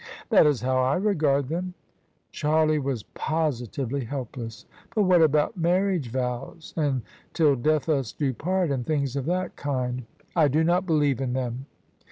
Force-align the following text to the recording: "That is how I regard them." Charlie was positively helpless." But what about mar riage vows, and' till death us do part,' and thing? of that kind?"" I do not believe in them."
"That 0.31 0.47
is 0.47 0.61
how 0.61 0.77
I 0.77 0.95
regard 0.95 1.47
them." 1.47 1.75
Charlie 2.31 2.79
was 2.79 3.03
positively 3.13 4.03
helpless." 4.05 4.65
But 4.95 5.03
what 5.03 5.21
about 5.21 5.55
mar 5.55 5.79
riage 5.81 6.07
vows, 6.07 6.73
and' 6.75 7.03
till 7.35 7.55
death 7.55 7.87
us 7.87 8.11
do 8.11 8.33
part,' 8.33 8.71
and 8.71 8.83
thing? 8.83 9.03
of 9.15 9.25
that 9.27 9.55
kind?"" 9.55 10.05
I 10.35 10.47
do 10.47 10.63
not 10.63 10.87
believe 10.87 11.21
in 11.21 11.33
them." 11.33 11.67